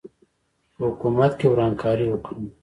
په 0.75 0.81
حکومت 0.89 1.31
کې 1.39 1.47
ورانکاري 1.49 2.05
وکړم. 2.09 2.43